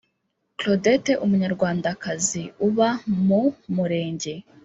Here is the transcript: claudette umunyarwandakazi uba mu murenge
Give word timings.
claudette 0.57 1.11
umunyarwandakazi 1.25 2.43
uba 2.67 2.89
mu 3.27 3.39
murenge 3.75 4.33